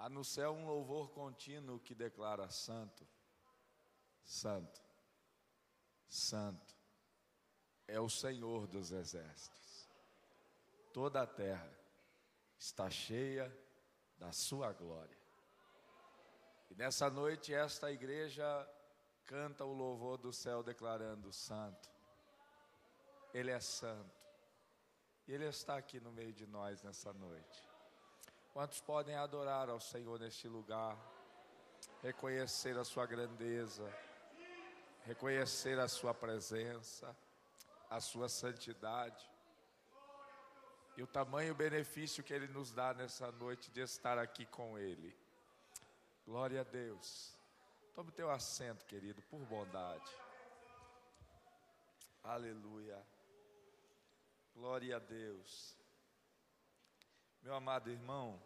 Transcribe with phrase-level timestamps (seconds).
[0.00, 3.06] Há no céu um louvor contínuo que declara: Santo,
[4.24, 4.80] Santo,
[6.08, 6.74] Santo
[7.86, 9.90] é o Senhor dos exércitos.
[10.90, 11.70] Toda a terra
[12.58, 13.54] está cheia
[14.16, 15.18] da Sua glória.
[16.70, 18.46] E nessa noite, esta igreja
[19.26, 21.90] canta o louvor do céu, declarando: Santo,
[23.34, 24.18] Ele é santo.
[25.28, 27.69] E Ele está aqui no meio de nós nessa noite.
[28.52, 30.98] Quantos podem adorar ao Senhor neste lugar,
[32.02, 33.88] reconhecer a Sua grandeza,
[35.04, 37.16] reconhecer a Sua presença,
[37.88, 39.30] a Sua santidade
[40.96, 45.16] e o tamanho benefício que Ele nos dá nessa noite de estar aqui com Ele.
[46.26, 47.36] Glória a Deus.
[47.94, 50.10] Tome teu assento, querido, por bondade.
[52.22, 53.00] Aleluia.
[54.54, 55.79] Glória a Deus.
[57.50, 58.40] Meu amado irmão,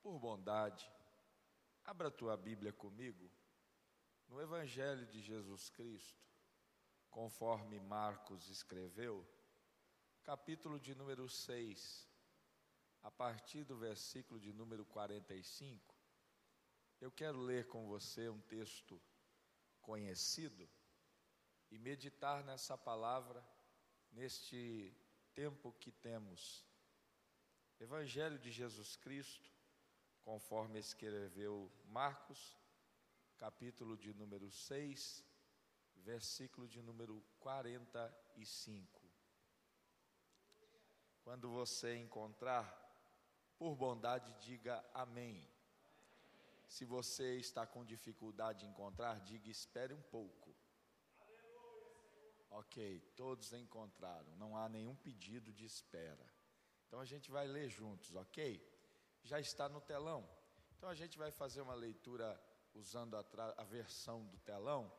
[0.00, 0.88] por bondade,
[1.84, 3.28] abra tua Bíblia comigo
[4.28, 6.24] no Evangelho de Jesus Cristo,
[7.10, 9.26] conforme Marcos escreveu,
[10.22, 12.08] capítulo de número 6,
[13.02, 15.92] a partir do versículo de número 45.
[17.00, 19.02] Eu quero ler com você um texto
[19.82, 20.70] conhecido
[21.68, 23.44] e meditar nessa palavra
[24.12, 24.96] neste
[25.34, 26.64] tempo que temos
[27.80, 29.52] Evangelho de Jesus Cristo,
[30.22, 32.56] conforme escreveu Marcos,
[33.36, 35.24] capítulo de número 6,
[35.96, 39.02] versículo de número 45.
[41.22, 42.80] Quando você encontrar,
[43.58, 45.48] por bondade, diga amém.
[46.68, 50.54] Se você está com dificuldade de encontrar, diga espere um pouco.
[52.50, 56.33] Ok, todos encontraram, não há nenhum pedido de espera.
[56.94, 58.64] Então a gente vai ler juntos, ok?
[59.24, 60.24] Já está no telão.
[60.76, 62.40] Então a gente vai fazer uma leitura
[62.72, 63.24] usando a,
[63.56, 64.92] a versão do telão,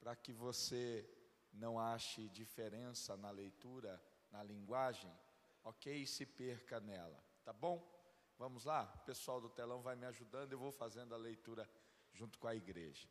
[0.00, 1.08] para que você
[1.52, 5.16] não ache diferença na leitura, na linguagem,
[5.62, 6.02] ok?
[6.02, 7.88] E se perca nela, tá bom?
[8.36, 8.92] Vamos lá?
[8.96, 11.70] O pessoal do telão vai me ajudando, eu vou fazendo a leitura
[12.12, 13.08] junto com a igreja.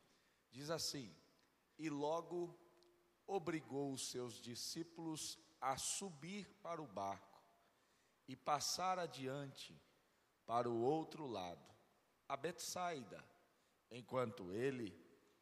[0.52, 1.16] Diz assim:
[1.80, 2.54] E logo
[3.26, 7.37] obrigou os seus discípulos a subir para o barco
[8.28, 9.80] e passar adiante
[10.46, 11.74] para o outro lado,
[12.28, 13.24] a Betsaida,
[13.90, 14.94] enquanto ele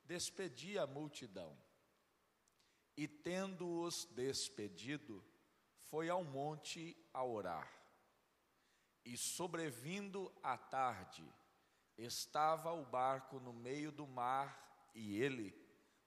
[0.03, 1.57] despedia a multidão.
[2.97, 5.23] E tendo-os despedido,
[5.89, 7.71] foi ao monte a orar.
[9.03, 11.27] E sobrevindo a tarde,
[11.97, 15.53] estava o barco no meio do mar e ele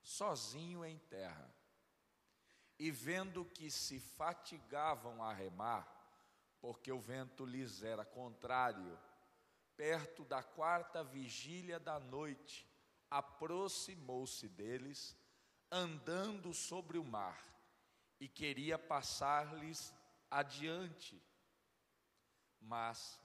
[0.03, 1.55] sozinho em terra.
[2.79, 5.98] E vendo que se fatigavam a remar,
[6.61, 8.99] porque o vento lhes era contrário.
[9.77, 12.69] Perto da quarta vigília da noite,
[13.11, 15.17] aproximou-se deles,
[15.71, 17.43] andando sobre o mar,
[18.19, 19.95] e queria passar-lhes
[20.31, 21.23] adiante.
[22.61, 23.21] Mas,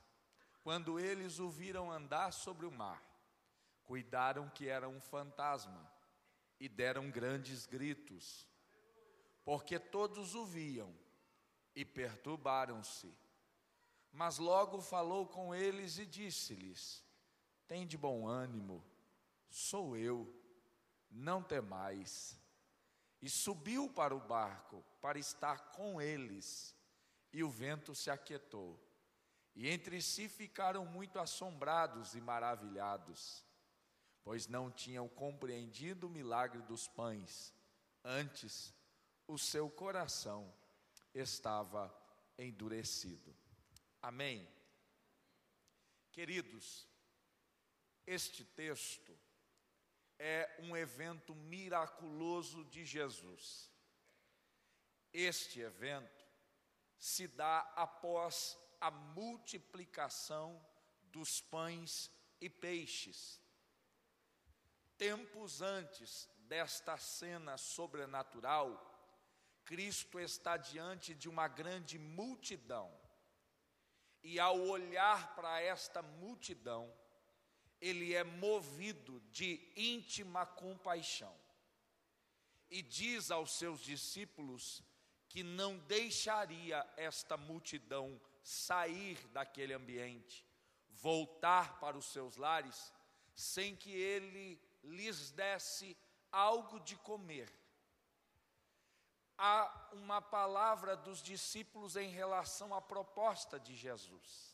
[0.61, 3.01] quando eles o viram andar sobre o mar,
[3.83, 5.91] cuidaram que era um fantasma
[6.59, 8.47] e deram grandes gritos,
[9.43, 10.95] porque todos o viam
[11.75, 13.13] e perturbaram-se.
[14.13, 17.03] Mas logo falou com eles e disse-lhes:
[17.67, 18.85] Tem de bom ânimo,
[19.49, 20.31] sou eu,
[21.09, 22.39] não temais.
[23.19, 26.75] E subiu para o barco para estar com eles,
[27.31, 28.79] e o vento se aquietou.
[29.55, 33.43] E entre si ficaram muito assombrados e maravilhados,
[34.23, 37.51] pois não tinham compreendido o milagre dos pães,
[38.03, 38.73] antes
[39.27, 40.53] o seu coração
[41.13, 41.91] estava
[42.37, 43.42] endurecido.
[44.03, 44.45] Amém.
[46.11, 46.85] Queridos,
[48.05, 49.17] este texto
[50.19, 53.71] é um evento miraculoso de Jesus.
[55.13, 56.25] Este evento
[56.99, 60.61] se dá após a multiplicação
[61.03, 62.11] dos pães
[62.41, 63.41] e peixes.
[64.97, 68.67] Tempos antes desta cena sobrenatural,
[69.63, 73.02] Cristo está diante de uma grande multidão
[74.23, 76.91] e ao olhar para esta multidão,
[77.81, 81.35] ele é movido de íntima compaixão.
[82.69, 84.81] E diz aos seus discípulos
[85.27, 90.45] que não deixaria esta multidão sair daquele ambiente,
[90.89, 92.93] voltar para os seus lares,
[93.35, 95.97] sem que ele lhes desse
[96.31, 97.62] algo de comer
[99.45, 104.53] há uma palavra dos discípulos em relação à proposta de Jesus.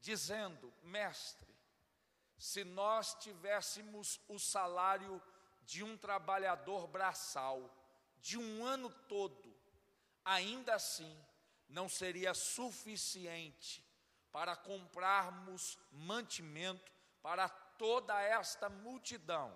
[0.00, 1.52] dizendo: Mestre,
[2.38, 5.20] se nós tivéssemos o salário
[5.62, 7.74] de um trabalhador braçal
[8.20, 9.52] de um ano todo,
[10.24, 11.18] ainda assim
[11.68, 13.84] não seria suficiente
[14.30, 19.52] para comprarmos mantimento para toda esta multidão.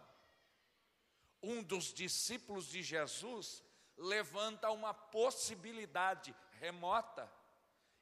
[1.40, 3.62] Um dos discípulos de Jesus
[4.00, 7.30] levanta uma possibilidade remota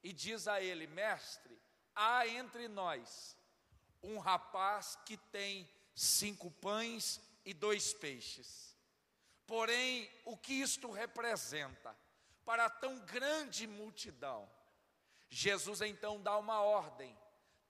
[0.03, 1.61] e diz a ele: Mestre,
[1.95, 3.37] há entre nós
[4.03, 8.77] um rapaz que tem cinco pães e dois peixes.
[9.47, 11.97] Porém, o que isto representa
[12.45, 14.49] para tão grande multidão?
[15.29, 17.17] Jesus então dá uma ordem: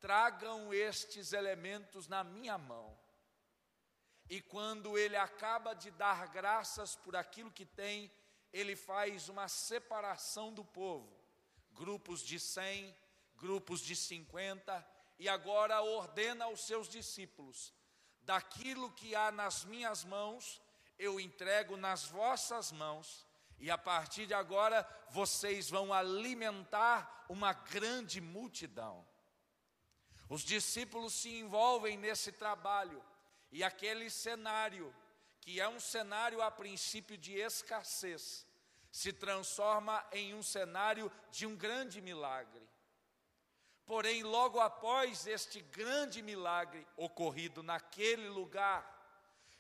[0.01, 2.98] tragam estes elementos na minha mão.
[4.29, 8.11] E quando ele acaba de dar graças por aquilo que tem,
[8.53, 11.11] ele faz uma separação do povo,
[11.73, 12.95] grupos de cem,
[13.37, 14.87] grupos de cinquenta,
[15.19, 17.73] e agora ordena aos seus discípulos:
[18.21, 20.61] daquilo que há nas minhas mãos,
[20.99, 23.27] eu entrego nas vossas mãos,
[23.59, 29.07] e a partir de agora vocês vão alimentar uma grande multidão.
[30.29, 33.03] Os discípulos se envolvem nesse trabalho,
[33.51, 34.95] e aquele cenário,
[35.41, 38.47] que é um cenário a princípio de escassez,
[38.91, 42.69] se transforma em um cenário de um grande milagre.
[43.87, 48.97] Porém, logo após este grande milagre ocorrido naquele lugar,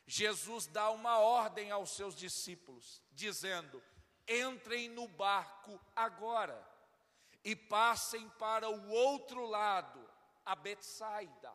[0.06, 3.82] Jesus dá uma ordem aos seus discípulos, dizendo:
[4.26, 6.66] entrem no barco agora
[7.42, 10.06] e passem para o outro lado,
[10.44, 11.47] a Betsaida.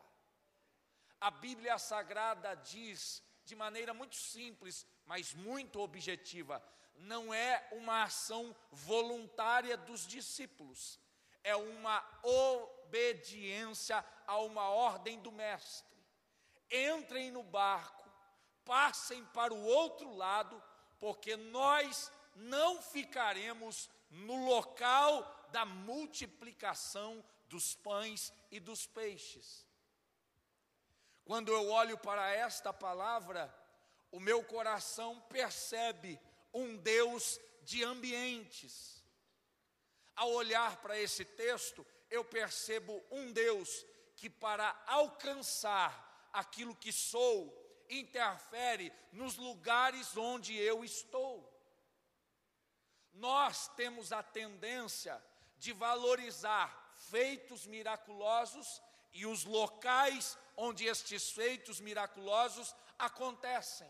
[1.24, 6.62] A Bíblia Sagrada diz de maneira muito simples, mas muito objetiva:
[6.96, 11.00] não é uma ação voluntária dos discípulos,
[11.42, 15.96] é uma obediência a uma ordem do Mestre.
[16.70, 18.06] Entrem no barco,
[18.62, 20.62] passem para o outro lado,
[21.00, 29.64] porque nós não ficaremos no local da multiplicação dos pães e dos peixes.
[31.24, 33.52] Quando eu olho para esta palavra,
[34.10, 36.20] o meu coração percebe
[36.52, 39.02] um Deus de ambientes.
[40.14, 43.84] Ao olhar para esse texto, eu percebo um Deus
[44.16, 47.52] que, para alcançar aquilo que sou,
[47.88, 51.50] interfere nos lugares onde eu estou.
[53.12, 55.22] Nós temos a tendência
[55.56, 58.82] de valorizar feitos miraculosos
[59.14, 63.88] e os locais onde estes feitos miraculosos acontecem.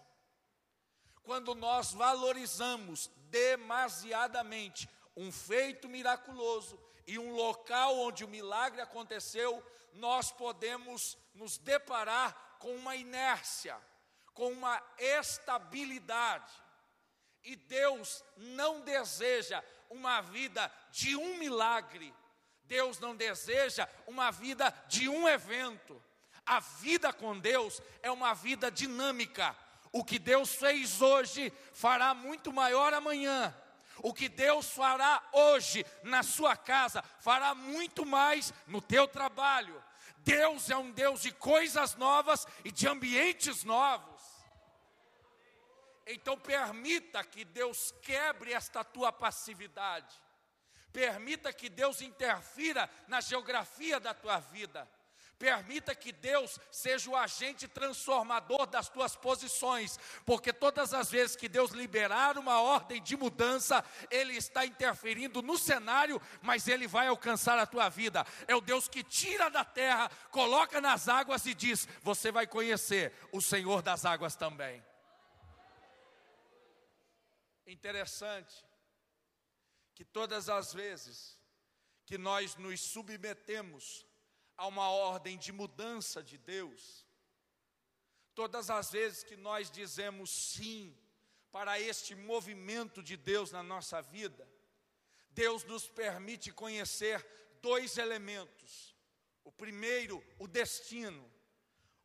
[1.23, 10.31] Quando nós valorizamos demasiadamente um feito miraculoso e um local onde o milagre aconteceu, nós
[10.31, 13.81] podemos nos deparar com uma inércia,
[14.35, 16.53] com uma estabilidade.
[17.43, 22.15] E Deus não deseja uma vida de um milagre,
[22.67, 26.03] Deus não deseja uma vida de um evento.
[26.47, 29.57] A vida com Deus é uma vida dinâmica.
[29.93, 33.55] O que Deus fez hoje fará muito maior amanhã.
[33.99, 39.83] O que Deus fará hoje na sua casa, fará muito mais no teu trabalho.
[40.19, 44.23] Deus é um Deus de coisas novas e de ambientes novos.
[46.07, 50.24] Então permita que Deus quebre esta tua passividade.
[50.95, 54.89] Permita que Deus interfira na geografia da tua vida.
[55.37, 61.49] Permita que Deus seja o agente transformador das tuas posições, porque todas as vezes que
[61.49, 67.59] Deus liberar uma ordem de mudança, Ele está interferindo no cenário, mas Ele vai alcançar
[67.59, 68.25] a tua vida.
[68.47, 73.13] É o Deus que tira da terra, coloca nas águas e diz: Você vai conhecer
[73.33, 74.81] o Senhor das águas também.
[77.67, 78.65] Interessante
[79.95, 81.39] que todas as vezes
[82.05, 84.07] que nós nos submetemos
[84.57, 87.07] a uma ordem de mudança de Deus,
[88.35, 90.97] todas as vezes que nós dizemos sim
[91.51, 94.49] para este movimento de Deus na nossa vida,
[95.31, 97.25] Deus nos permite conhecer
[97.61, 98.95] dois elementos.
[99.45, 101.33] O primeiro, o destino.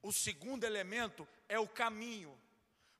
[0.01, 2.39] O segundo elemento é o caminho.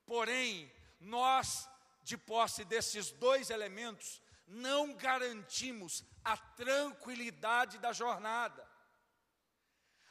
[0.05, 1.69] Porém, nós,
[2.03, 8.68] de posse desses dois elementos, não garantimos a tranquilidade da jornada.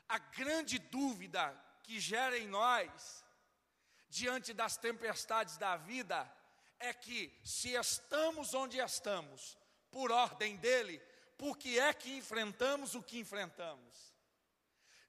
[0.09, 1.52] A grande dúvida
[1.83, 3.25] que gera em nós,
[4.09, 6.30] diante das tempestades da vida,
[6.78, 9.59] é que se estamos onde estamos,
[9.90, 10.99] por ordem dele,
[11.37, 14.14] por que é que enfrentamos o que enfrentamos?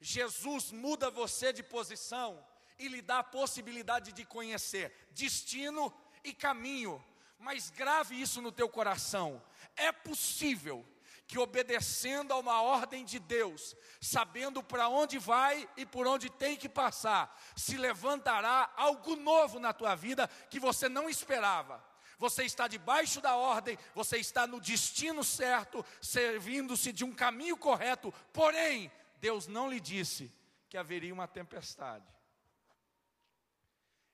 [0.00, 2.44] Jesus muda você de posição
[2.78, 5.92] e lhe dá a possibilidade de conhecer destino
[6.24, 7.04] e caminho.
[7.40, 9.42] Mas grave isso no teu coração.
[9.74, 10.86] É possível
[11.26, 16.56] que obedecendo a uma ordem de Deus, sabendo para onde vai e por onde tem
[16.56, 21.82] que passar, se levantará algo novo na tua vida que você não esperava.
[22.18, 28.12] Você está debaixo da ordem, você está no destino certo, servindo-se de um caminho correto,
[28.32, 30.30] porém, Deus não lhe disse
[30.68, 32.04] que haveria uma tempestade.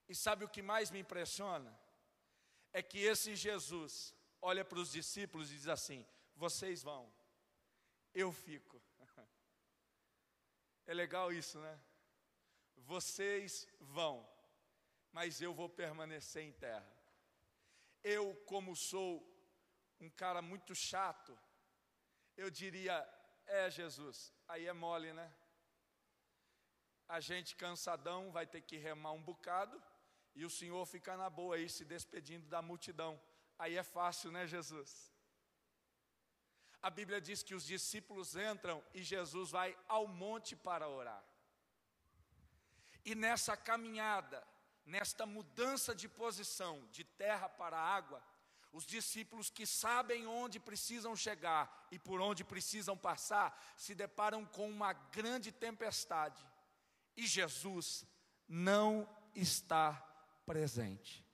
[0.09, 1.77] E sabe o que mais me impressiona?
[2.79, 7.11] É que esse Jesus olha para os discípulos e diz assim: vocês vão,
[8.15, 8.83] eu fico.
[10.89, 11.81] É legal isso, né?
[12.77, 14.29] Vocês vão,
[15.11, 16.93] mas eu vou permanecer em terra.
[18.05, 19.11] Eu, como sou
[19.99, 21.37] um cara muito chato,
[22.37, 22.97] eu diria:
[23.47, 25.35] é Jesus, aí é mole, né?
[27.09, 29.83] A gente cansadão vai ter que remar um bocado
[30.37, 33.21] e o Senhor fica na boa aí se despedindo da multidão.
[33.59, 35.11] Aí é fácil, né, Jesus?
[36.87, 41.21] a Bíblia diz que os discípulos entram e Jesus vai ao monte para orar.
[43.05, 44.47] E nessa caminhada,
[44.85, 48.23] nesta mudança de posição de terra para água,
[48.73, 54.71] os discípulos que sabem onde precisam chegar e por onde precisam passar, se deparam com
[54.71, 56.47] uma grande tempestade.
[57.17, 58.07] E Jesus
[58.47, 59.91] não está
[60.47, 61.27] presente.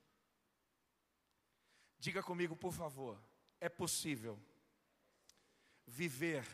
[1.98, 3.22] Diga comigo, por favor,
[3.60, 4.36] é possível
[5.86, 6.44] viver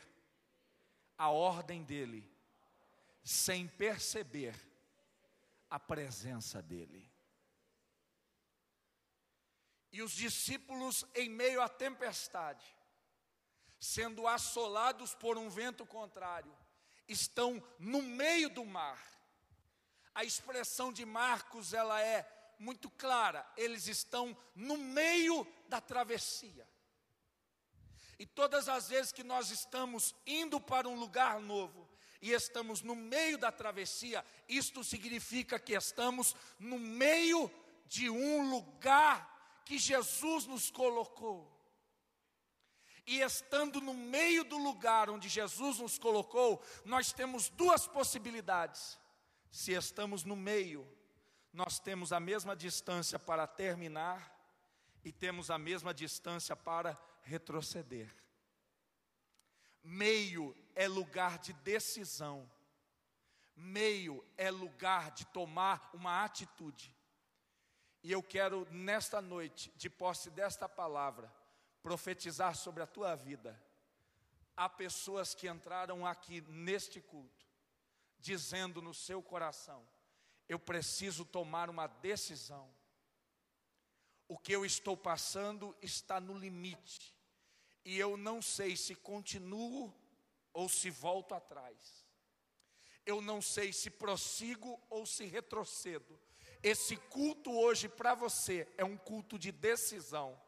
[1.16, 2.30] a ordem dele,
[3.22, 4.54] sem perceber
[5.70, 7.10] a presença dele.
[9.90, 12.76] E os discípulos, em meio à tempestade,
[13.80, 16.54] sendo assolados por um vento contrário,
[17.06, 19.02] estão no meio do mar.
[20.14, 26.66] A expressão de Marcos, ela é muito clara, eles estão no meio da travessia.
[28.18, 31.88] E todas as vezes que nós estamos indo para um lugar novo
[32.20, 37.50] e estamos no meio da travessia, isto significa que estamos no meio
[37.86, 41.56] de um lugar que Jesus nos colocou.
[43.06, 48.98] E estando no meio do lugar onde Jesus nos colocou, nós temos duas possibilidades.
[49.50, 50.86] Se estamos no meio,
[51.52, 54.36] nós temos a mesma distância para terminar
[55.04, 58.14] e temos a mesma distância para retroceder.
[59.82, 62.50] Meio é lugar de decisão.
[63.56, 66.94] Meio é lugar de tomar uma atitude.
[68.02, 71.32] E eu quero, nesta noite, de posse desta palavra,
[71.82, 73.60] profetizar sobre a tua vida.
[74.56, 77.46] Há pessoas que entraram aqui neste culto,
[78.18, 79.86] dizendo no seu coração:
[80.48, 82.68] eu preciso tomar uma decisão.
[84.26, 87.14] O que eu estou passando está no limite
[87.84, 89.94] e eu não sei se continuo
[90.52, 92.06] ou se volto atrás.
[93.06, 96.20] Eu não sei se prossigo ou se retrocedo.
[96.62, 100.38] Esse culto hoje para você é um culto de decisão.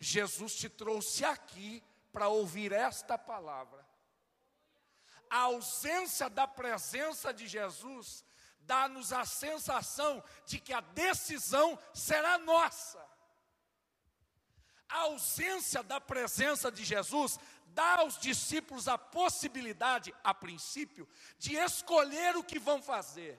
[0.00, 3.86] Jesus te trouxe aqui para ouvir esta palavra.
[5.28, 8.24] A ausência da presença de Jesus
[8.72, 13.08] dá-nos a sensação de que a decisão será nossa
[14.88, 21.06] a ausência da presença de Jesus dá aos discípulos a possibilidade, a princípio,
[21.38, 23.38] de escolher o que vão fazer.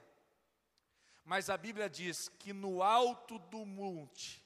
[1.24, 4.42] Mas a Bíblia diz que no alto do monte,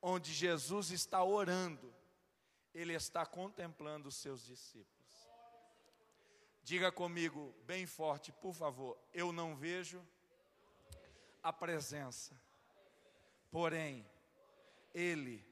[0.00, 1.94] onde Jesus está orando,
[2.74, 4.91] ele está contemplando os seus discípulos.
[6.62, 10.00] Diga comigo bem forte, por favor, eu não vejo
[11.42, 12.40] a presença,
[13.50, 14.08] porém,
[14.94, 15.44] ele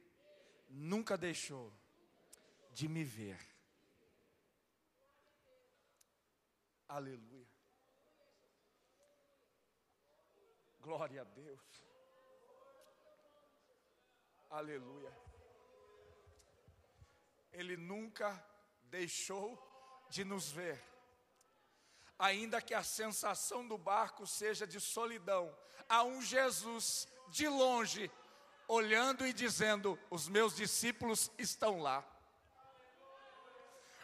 [0.69, 1.73] nunca deixou
[2.73, 3.39] de me ver.
[6.89, 7.47] Aleluia.
[10.81, 11.85] Glória a Deus.
[14.51, 15.17] Aleluia.
[17.53, 18.45] Ele nunca
[18.85, 19.59] deixou
[20.09, 20.90] de nos ver.
[22.21, 25.57] Ainda que a sensação do barco seja de solidão,
[25.89, 28.11] há um Jesus de longe
[28.69, 32.05] olhando e dizendo: Os meus discípulos estão lá.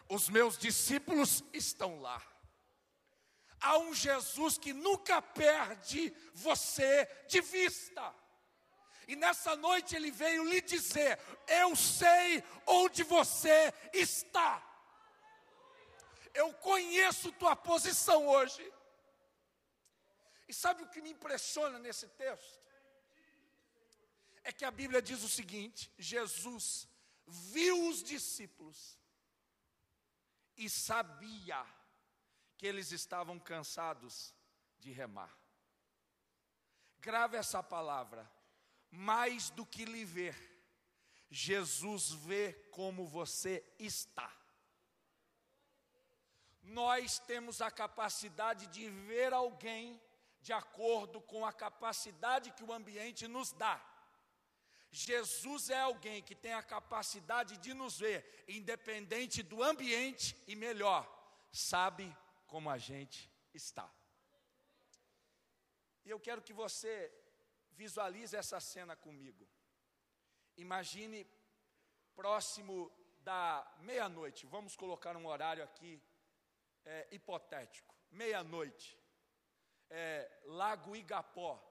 [0.09, 2.23] Os meus discípulos estão lá.
[3.61, 8.15] Há um Jesus que nunca perde você de vista.
[9.07, 14.66] E nessa noite ele veio lhe dizer: Eu sei onde você está.
[16.43, 18.65] Eu conheço tua posição hoje.
[20.49, 22.61] E sabe o que me impressiona nesse texto?
[24.45, 26.89] É que a Bíblia diz o seguinte: Jesus
[27.27, 28.99] viu os discípulos
[30.57, 31.67] e sabia
[32.57, 34.35] que eles estavam cansados
[34.79, 35.35] de remar.
[36.99, 38.31] Grave essa palavra.
[38.91, 40.37] Mais do que lhe ver,
[41.29, 44.33] Jesus vê como você está.
[46.67, 50.01] Nós temos a capacidade de ver alguém
[50.41, 53.81] de acordo com a capacidade que o ambiente nos dá.
[54.91, 61.07] Jesus é alguém que tem a capacidade de nos ver, independente do ambiente, e melhor,
[61.53, 63.89] sabe como a gente está.
[66.05, 67.13] E eu quero que você
[67.73, 69.47] visualize essa cena comigo.
[70.57, 71.27] Imagine
[72.15, 76.01] próximo da meia-noite, vamos colocar um horário aqui
[76.87, 78.99] é, hipotético, meia-noite,
[79.91, 81.63] é, Lago Igapó,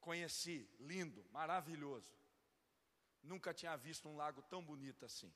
[0.00, 2.12] conheci, lindo, maravilhoso.
[3.22, 5.32] Nunca tinha visto um lago tão bonito assim.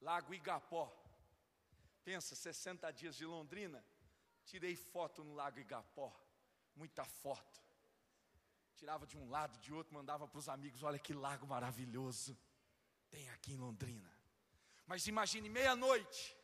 [0.00, 0.96] Lago Igapó.
[2.04, 3.84] Pensa, 60 dias de Londrina,
[4.44, 6.14] tirei foto no Lago Igapó,
[6.74, 7.60] muita foto.
[8.74, 12.38] Tirava de um lado, de outro, mandava para os amigos: olha que lago maravilhoso
[13.10, 14.10] tem aqui em Londrina.
[14.86, 16.36] Mas imagine meia-noite,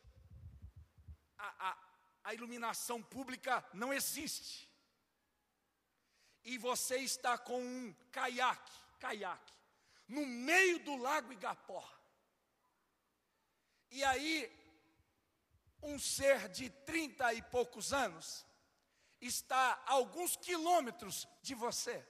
[1.37, 1.77] a, a,
[2.25, 4.69] a iluminação pública não existe.
[6.43, 9.53] E você está com um caiaque, caiaque,
[10.07, 11.83] no meio do lago Igapó.
[13.91, 14.51] E aí,
[15.81, 18.45] um ser de trinta e poucos anos
[19.19, 22.05] está a alguns quilômetros de você.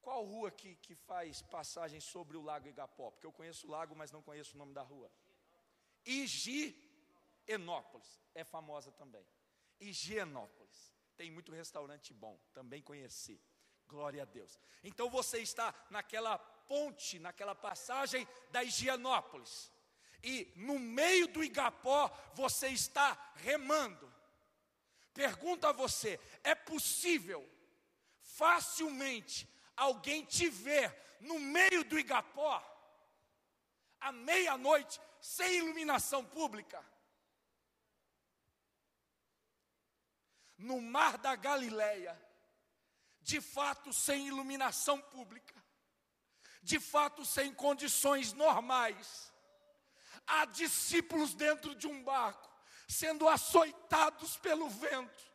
[0.00, 3.10] Qual rua que, que faz passagem sobre o lago Igapó?
[3.10, 5.10] Porque eu conheço o lago, mas não conheço o nome da rua.
[7.50, 9.26] Higienópolis, é famosa também.
[9.80, 13.40] Higienópolis, tem muito restaurante bom, também conheci.
[13.88, 14.56] Glória a Deus.
[14.84, 19.72] Então você está naquela ponte, naquela passagem da Higienópolis.
[20.22, 24.12] E no meio do Igapó você está remando.
[25.12, 27.44] Pergunta a você: é possível
[28.20, 32.62] facilmente alguém te ver no meio do Igapó,
[33.98, 36.84] à meia-noite, sem iluminação pública?
[40.60, 42.16] No mar da Galileia,
[43.20, 45.54] de fato sem iluminação pública,
[46.62, 49.32] de fato sem condições normais,
[50.26, 52.48] há discípulos dentro de um barco,
[52.86, 55.30] sendo açoitados pelo vento,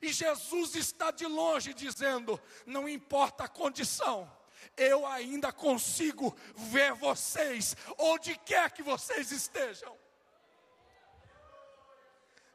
[0.00, 4.30] e Jesus está de longe dizendo: não importa a condição,
[4.76, 10.03] eu ainda consigo ver vocês, onde quer que vocês estejam.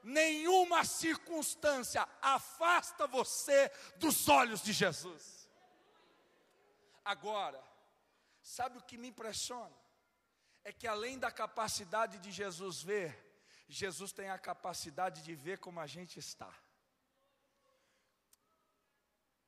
[0.03, 5.49] Nenhuma circunstância afasta você dos olhos de Jesus.
[7.03, 7.63] Agora,
[8.41, 9.75] sabe o que me impressiona?
[10.63, 13.29] É que além da capacidade de Jesus ver,
[13.67, 16.53] Jesus tem a capacidade de ver como a gente está.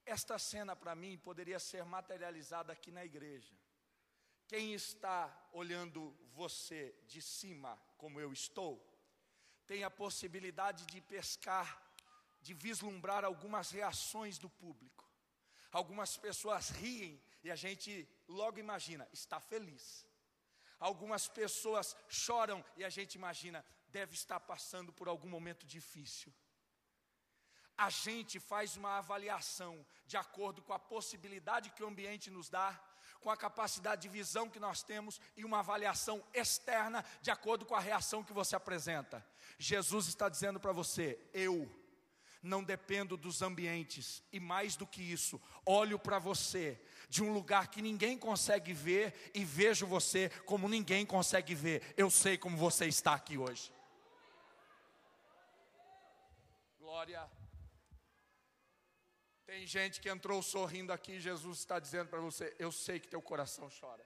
[0.06, 3.54] Esta cena para mim poderia ser materializada aqui na igreja.
[4.48, 8.91] Quem está olhando você de cima, como eu estou,
[9.72, 11.82] tem a possibilidade de pescar,
[12.42, 15.10] de vislumbrar algumas reações do público.
[15.72, 20.06] Algumas pessoas riem e a gente logo imagina, está feliz.
[20.78, 26.34] Algumas pessoas choram e a gente imagina, deve estar passando por algum momento difícil
[27.78, 32.80] a gente faz uma avaliação de acordo com a possibilidade que o ambiente nos dá,
[33.22, 37.76] com a capacidade de visão que nós temos e uma avaliação externa de acordo com
[37.76, 39.26] a reação que você apresenta.
[39.58, 41.70] Jesus está dizendo para você: eu
[42.42, 47.68] não dependo dos ambientes e mais do que isso, olho para você de um lugar
[47.68, 51.94] que ninguém consegue ver e vejo você como ninguém consegue ver.
[51.96, 53.72] Eu sei como você está aqui hoje.
[56.80, 57.41] Glória
[59.52, 63.22] tem gente que entrou sorrindo aqui, Jesus está dizendo para você: Eu sei que teu
[63.22, 64.06] coração chora.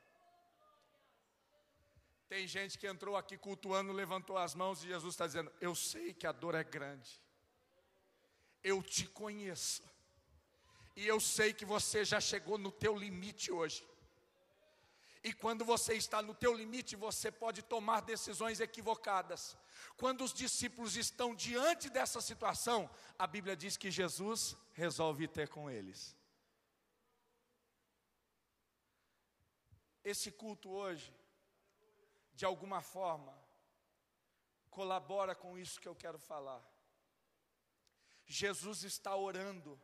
[2.27, 6.15] Tem gente que entrou aqui cultuando, levantou as mãos e Jesus está dizendo: Eu sei
[6.15, 7.21] que a dor é grande.
[8.63, 9.83] Eu te conheço.
[10.95, 13.87] E eu sei que você já chegou no teu limite hoje.
[15.27, 19.57] E quando você está no teu limite, você pode tomar decisões equivocadas.
[19.97, 25.67] Quando os discípulos estão diante dessa situação, a Bíblia diz que Jesus resolve ter com
[25.67, 26.15] eles.
[30.03, 31.11] Esse culto hoje,
[32.35, 33.35] de alguma forma,
[34.69, 36.63] colabora com isso que eu quero falar.
[38.27, 39.81] Jesus está orando,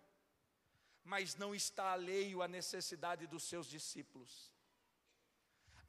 [1.04, 4.51] mas não está alheio à necessidade dos seus discípulos.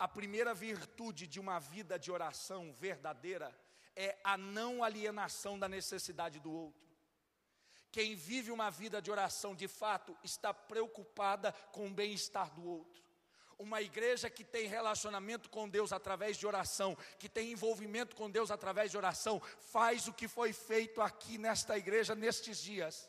[0.02, 3.56] A primeira virtude de uma vida de oração verdadeira
[3.94, 6.82] é a não alienação da necessidade do outro.
[7.92, 13.00] Quem vive uma vida de oração de fato está preocupada com o bem-estar do outro.
[13.56, 18.50] Uma igreja que tem relacionamento com Deus através de oração, que tem envolvimento com Deus
[18.50, 23.08] através de oração, faz o que foi feito aqui nesta igreja nestes dias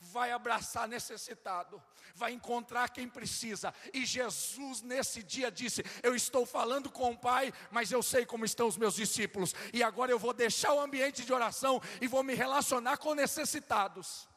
[0.00, 1.82] vai abraçar necessitado,
[2.14, 3.74] vai encontrar quem precisa.
[3.92, 8.44] E Jesus nesse dia disse: Eu estou falando com o Pai, mas eu sei como
[8.44, 12.22] estão os meus discípulos, e agora eu vou deixar o ambiente de oração e vou
[12.22, 14.28] me relacionar com necessitados.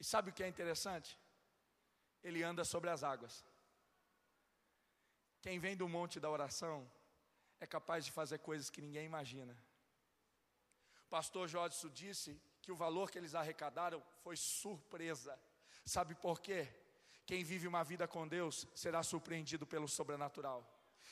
[0.00, 1.18] E sabe o que é interessante?
[2.22, 3.44] Ele anda sobre as águas.
[5.40, 6.90] Quem vem do monte da oração
[7.60, 9.56] é capaz de fazer coisas que ninguém imagina.
[11.08, 15.34] Pastor Jorge disse que o valor que eles arrecadaram foi surpresa.
[15.86, 16.68] Sabe por quê?
[17.24, 20.62] Quem vive uma vida com Deus será surpreendido pelo sobrenatural.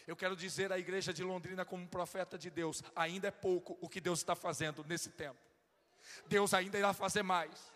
[0.06, 3.88] Eu quero dizer à igreja de Londrina, como profeta de Deus, ainda é pouco o
[3.88, 5.40] que Deus está fazendo nesse tempo.
[6.26, 7.72] Deus ainda irá fazer mais.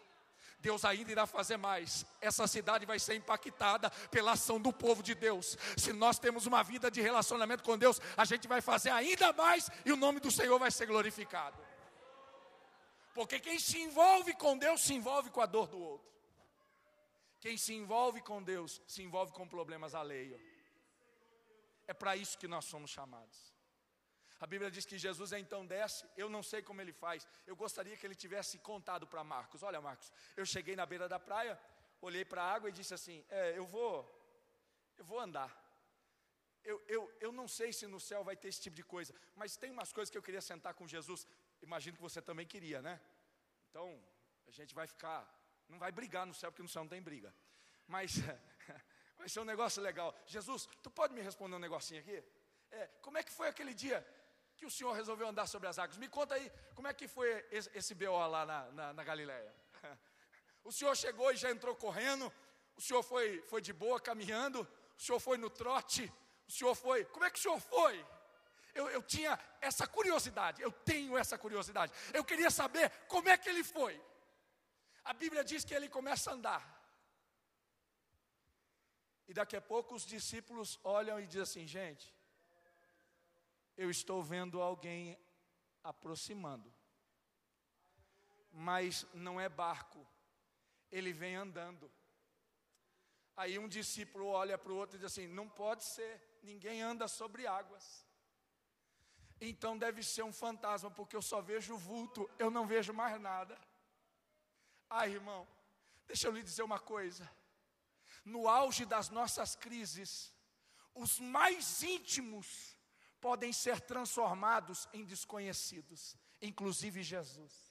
[0.58, 2.04] Deus ainda irá fazer mais.
[2.20, 5.56] Essa cidade vai ser impactada pela ação do povo de Deus.
[5.74, 9.70] Se nós temos uma vida de relacionamento com Deus, a gente vai fazer ainda mais
[9.86, 11.69] e o nome do Senhor vai ser glorificado.
[13.20, 16.10] Porque quem se envolve com Deus se envolve com a dor do outro.
[17.38, 20.40] Quem se envolve com Deus se envolve com problemas alheios.
[21.86, 23.38] É para isso que nós somos chamados.
[24.40, 27.28] A Bíblia diz que Jesus então desce, eu não sei como ele faz.
[27.46, 31.20] Eu gostaria que ele tivesse contado para Marcos: Olha, Marcos, eu cheguei na beira da
[31.20, 31.60] praia,
[32.00, 33.92] olhei para a água e disse assim: é, Eu vou,
[34.96, 35.54] eu vou andar.
[36.64, 39.58] Eu, eu, eu não sei se no céu vai ter esse tipo de coisa, mas
[39.58, 41.26] tem umas coisas que eu queria sentar com Jesus
[41.62, 43.00] imagino que você também queria, né?
[43.70, 44.02] Então,
[44.48, 45.18] a gente vai ficar,
[45.68, 47.32] não vai brigar no céu, porque no céu não tem briga.
[47.86, 48.14] Mas
[49.16, 50.14] vai ser um negócio legal.
[50.26, 52.22] Jesus, tu pode me responder um negocinho aqui?
[52.72, 54.04] É, como é que foi aquele dia
[54.56, 55.98] que o senhor resolveu andar sobre as águas?
[55.98, 59.54] Me conta aí, como é que foi esse, esse BO lá na, na, na Galileia?
[60.62, 62.30] O senhor chegou e já entrou correndo,
[62.76, 64.60] o senhor foi, foi de boa caminhando,
[64.94, 66.12] o senhor foi no trote,
[66.46, 67.02] o senhor foi.
[67.06, 68.06] Como é que o senhor foi?
[68.74, 71.92] Eu, eu tinha essa curiosidade, eu tenho essa curiosidade.
[72.12, 74.00] Eu queria saber como é que ele foi.
[75.04, 76.80] A Bíblia diz que ele começa a andar.
[79.28, 82.14] E daqui a pouco os discípulos olham e dizem assim: gente,
[83.76, 85.18] eu estou vendo alguém
[85.82, 86.72] aproximando,
[88.50, 90.06] mas não é barco,
[90.90, 91.90] ele vem andando.
[93.36, 97.08] Aí um discípulo olha para o outro e diz assim: não pode ser, ninguém anda
[97.08, 98.04] sobre águas.
[99.40, 103.18] Então deve ser um fantasma, porque eu só vejo o vulto, eu não vejo mais
[103.20, 103.58] nada.
[104.88, 105.48] Ai, irmão,
[106.06, 107.30] deixa eu lhe dizer uma coisa.
[108.24, 110.32] No auge das nossas crises,
[110.94, 112.76] os mais íntimos
[113.20, 117.70] podem ser transformados em desconhecidos, inclusive Jesus.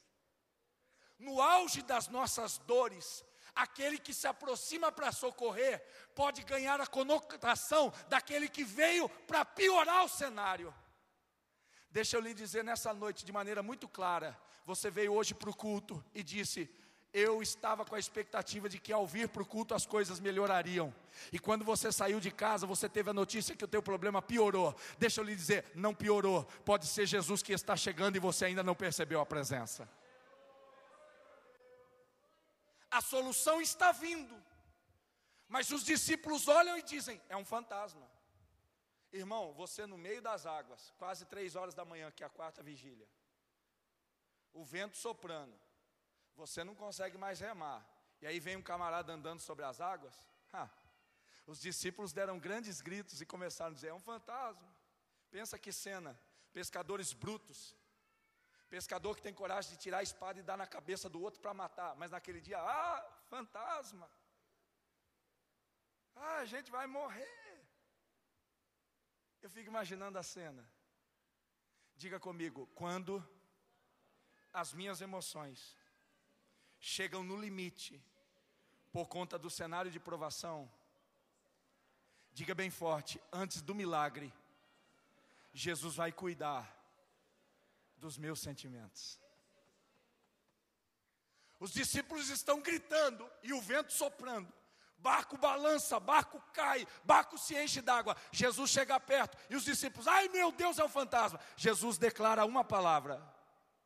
[1.18, 7.92] No auge das nossas dores, aquele que se aproxima para socorrer pode ganhar a conotação
[8.08, 10.74] daquele que veio para piorar o cenário.
[11.90, 15.54] Deixa eu lhe dizer nessa noite de maneira muito clara: você veio hoje para o
[15.54, 16.70] culto e disse,
[17.12, 20.94] eu estava com a expectativa de que ao vir para o culto as coisas melhorariam.
[21.32, 24.74] E quando você saiu de casa, você teve a notícia que o teu problema piorou.
[24.98, 26.44] Deixa eu lhe dizer, não piorou.
[26.64, 29.88] Pode ser Jesus que está chegando e você ainda não percebeu a presença.
[32.90, 34.34] A solução está vindo.
[35.48, 38.08] Mas os discípulos olham e dizem: é um fantasma.
[39.12, 42.62] Irmão, você no meio das águas, quase três horas da manhã, que é a quarta
[42.62, 43.08] vigília,
[44.52, 45.58] o vento soprando,
[46.36, 47.84] você não consegue mais remar,
[48.20, 50.14] e aí vem um camarada andando sobre as águas,
[50.52, 50.70] ha,
[51.50, 54.72] os discípulos deram grandes gritos e começaram a dizer: é um fantasma.
[55.32, 56.16] Pensa que cena,
[56.52, 57.74] pescadores brutos,
[58.68, 61.52] pescador que tem coragem de tirar a espada e dar na cabeça do outro para
[61.52, 64.08] matar, mas naquele dia, ah, fantasma,
[66.14, 67.39] ah, a gente vai morrer.
[69.42, 70.68] Eu fico imaginando a cena.
[71.96, 73.26] Diga comigo, quando
[74.52, 75.76] as minhas emoções
[76.78, 78.02] chegam no limite
[78.92, 80.70] por conta do cenário de provação,
[82.32, 84.32] diga bem forte, antes do milagre,
[85.52, 86.76] Jesus vai cuidar
[87.96, 89.18] dos meus sentimentos.
[91.58, 94.59] Os discípulos estão gritando e o vento soprando
[95.02, 98.16] barco balança, barco cai, barco se enche d'água.
[98.32, 101.40] Jesus chega perto e os discípulos, ai meu Deus, é um fantasma.
[101.56, 103.22] Jesus declara uma palavra: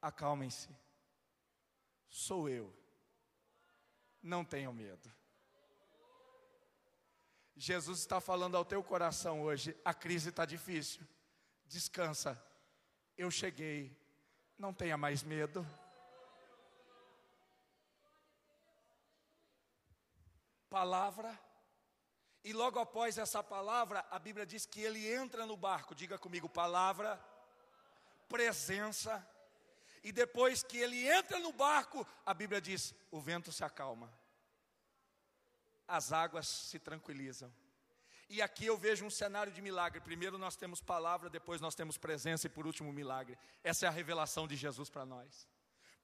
[0.00, 0.68] acalmem-se,
[2.08, 2.74] sou eu.
[4.22, 5.12] Não tenham medo.
[7.56, 11.06] Jesus está falando ao teu coração hoje: a crise está difícil.
[11.66, 12.42] Descansa.
[13.16, 13.96] Eu cheguei.
[14.58, 15.66] Não tenha mais medo.
[20.78, 21.30] Palavra.
[22.42, 25.94] E logo após essa palavra, a Bíblia diz que ele entra no barco.
[25.94, 27.10] Diga comigo: palavra,
[28.28, 29.14] presença.
[30.02, 34.12] E depois que ele entra no barco, a Bíblia diz: o vento se acalma
[35.86, 37.52] as águas se tranquilizam.
[38.28, 40.00] E aqui eu vejo um cenário de milagre.
[40.00, 43.38] Primeiro nós temos palavra, depois nós temos presença e por último milagre.
[43.62, 45.46] Essa é a revelação de Jesus para nós.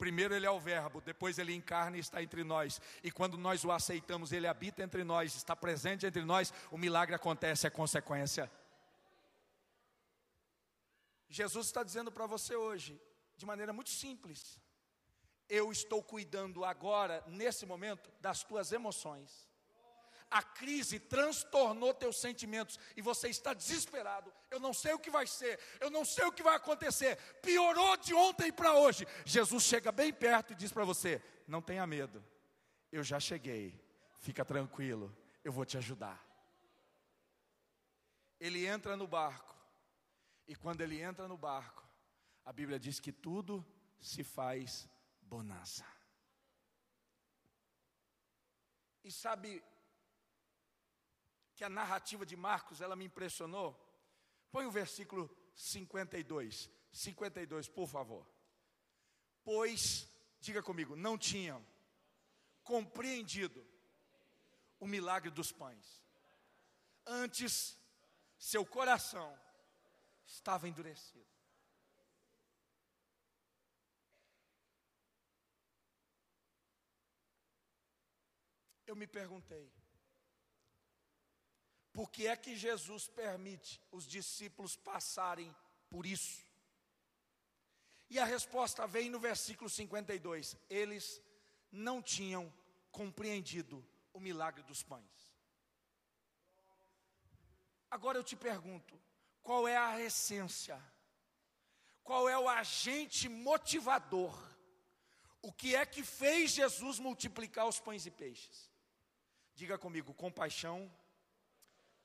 [0.01, 2.81] Primeiro ele é o verbo, depois ele encarna e está entre nós.
[3.05, 7.15] E quando nós o aceitamos, ele habita entre nós, está presente entre nós, o milagre
[7.15, 8.51] acontece, é consequência.
[11.29, 12.99] Jesus está dizendo para você hoje,
[13.37, 14.59] de maneira muito simples:
[15.51, 19.50] eu estou cuidando agora, nesse momento, das tuas emoções
[20.31, 24.33] a crise transtornou teus sentimentos e você está desesperado.
[24.51, 27.16] Eu não sei o que vai ser, eu não sei o que vai acontecer.
[27.43, 29.07] Piorou de ontem para hoje.
[29.25, 32.25] Jesus chega bem perto e diz para você: Não tenha medo,
[32.93, 33.79] eu já cheguei,
[34.19, 36.25] fica tranquilo, eu vou te ajudar.
[38.38, 39.55] Ele entra no barco,
[40.47, 41.87] e quando ele entra no barco,
[42.45, 43.66] a Bíblia diz que tudo
[44.01, 44.88] se faz
[45.21, 45.85] bonança.
[49.05, 49.62] E sabe
[51.61, 53.79] que a narrativa de Marcos, ela me impressionou.
[54.51, 56.70] Põe o versículo 52.
[56.90, 58.27] 52, por favor.
[59.44, 60.09] Pois,
[60.40, 61.62] diga comigo, não tinham
[62.64, 63.62] compreendido
[64.79, 66.03] o milagre dos pães.
[67.05, 67.79] Antes,
[68.38, 69.38] seu coração
[70.25, 71.29] estava endurecido.
[78.87, 79.70] Eu me perguntei,
[81.92, 85.55] por que é que Jesus permite os discípulos passarem
[85.88, 86.44] por isso?
[88.09, 90.57] E a resposta vem no versículo 52.
[90.68, 91.22] Eles
[91.70, 92.53] não tinham
[92.90, 95.31] compreendido o milagre dos pães.
[97.90, 99.00] Agora eu te pergunto:
[99.42, 100.81] qual é a essência?
[102.03, 104.37] Qual é o agente motivador?
[105.42, 108.70] O que é que fez Jesus multiplicar os pães e peixes?
[109.55, 110.90] Diga comigo: compaixão,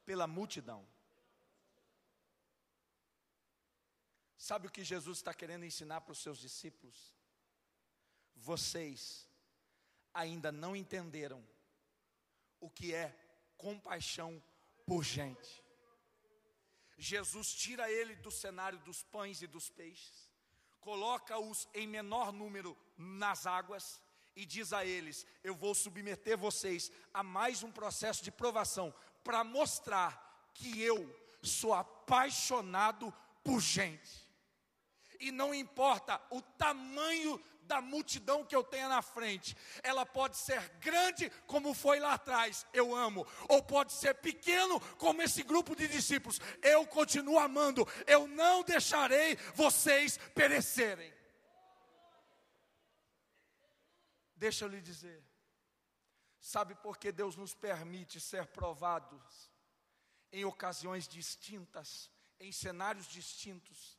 [0.06, 0.88] pela multidão.
[4.38, 7.16] Sabe o que Jesus está querendo ensinar para os seus discípulos?
[8.36, 9.28] Vocês
[10.14, 11.44] ainda não entenderam
[12.60, 13.14] o que é
[13.58, 14.42] compaixão
[14.86, 15.64] por gente.
[16.98, 20.32] Jesus tira ele do cenário dos pães e dos peixes,
[20.80, 24.02] coloca-os em menor número nas águas
[24.36, 28.94] e diz a eles: Eu vou submeter vocês a mais um processo de provação,
[29.26, 33.12] para mostrar que eu sou apaixonado
[33.44, 34.24] por gente.
[35.20, 40.62] E não importa o tamanho da multidão que eu tenha na frente, ela pode ser
[40.80, 45.88] grande como foi lá atrás, eu amo, ou pode ser pequeno como esse grupo de
[45.88, 51.12] discípulos, eu continuo amando, eu não deixarei vocês perecerem.
[54.36, 55.24] Deixa eu lhe dizer,
[56.46, 59.52] Sabe por que Deus nos permite ser provados
[60.32, 63.98] em ocasiões distintas, em cenários distintos,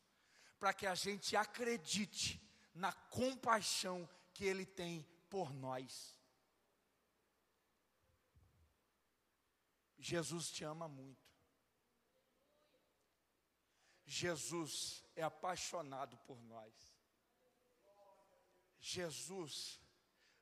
[0.56, 2.40] para que a gente acredite
[2.72, 6.16] na compaixão que Ele tem por nós.
[9.98, 11.28] Jesus te ama muito.
[14.04, 16.72] Jesus é apaixonado por nós.
[18.78, 19.80] Jesus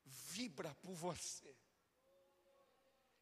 [0.05, 1.64] vibra por você.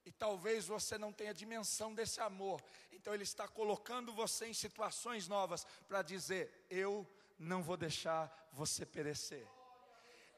[0.04, 2.62] E talvez você não tenha dimensão desse amor.
[2.90, 7.06] Então Ele está colocando você em situações novas para dizer: Eu
[7.38, 9.46] não vou deixar você perecer.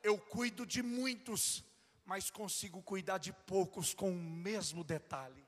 [0.02, 1.64] Eu cuido de muitos,
[2.04, 5.46] mas consigo cuidar de poucos com o mesmo detalhe.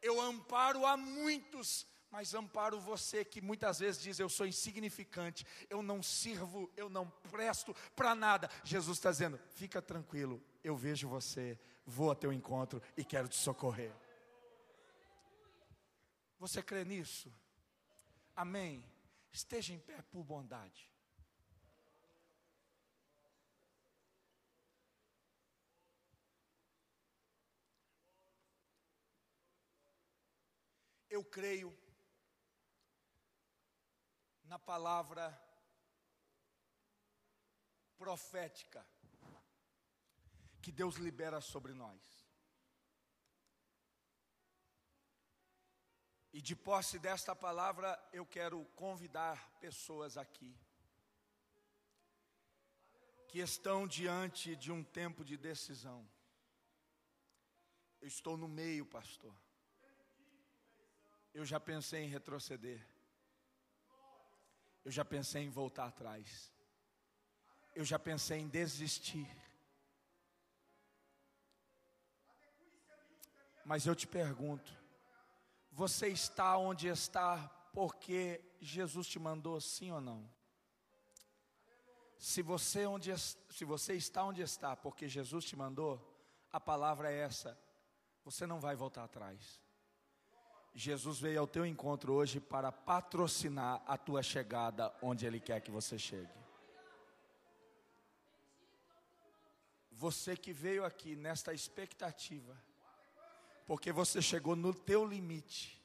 [0.00, 5.82] Eu amparo a muitos, mas amparo você que muitas vezes diz: Eu sou insignificante, eu
[5.82, 8.50] não sirvo, eu não presto para nada.
[8.64, 13.36] Jesus está dizendo: Fica tranquilo, eu vejo você vou a teu encontro e quero te
[13.36, 13.92] socorrer.
[16.38, 17.32] Você crê nisso?
[18.34, 18.84] Amém.
[19.32, 20.90] Esteja em pé por bondade.
[31.08, 31.74] Eu creio
[34.46, 35.26] na palavra
[37.96, 38.86] profética
[40.62, 42.26] que Deus libera sobre nós.
[46.32, 50.54] E de posse desta palavra, eu quero convidar pessoas aqui
[53.28, 56.06] que estão diante de um tempo de decisão.
[58.00, 59.34] Eu estou no meio, pastor.
[61.32, 62.95] Eu já pensei em retroceder.
[64.86, 66.52] Eu já pensei em voltar atrás.
[67.74, 69.28] Eu já pensei em desistir.
[73.64, 74.72] Mas eu te pergunto:
[75.72, 80.32] você está onde está porque Jesus te mandou sim ou não?
[82.16, 86.00] Se você, onde, se você está onde está porque Jesus te mandou,
[86.52, 87.58] a palavra é essa:
[88.22, 89.60] você não vai voltar atrás.
[90.78, 95.70] Jesus veio ao teu encontro hoje para patrocinar a tua chegada onde Ele quer que
[95.70, 96.30] você chegue.
[99.90, 102.54] Você que veio aqui nesta expectativa,
[103.66, 105.82] porque você chegou no teu limite,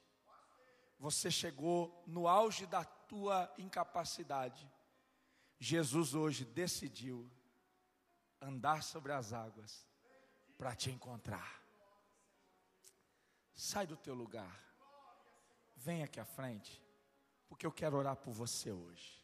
[1.00, 4.70] você chegou no auge da tua incapacidade.
[5.58, 7.32] Jesus hoje decidiu
[8.42, 9.88] andar sobre as águas
[10.58, 11.64] para te encontrar.
[13.56, 14.71] Sai do teu lugar.
[15.84, 16.80] Vem aqui à frente,
[17.48, 19.21] porque eu quero orar por você hoje.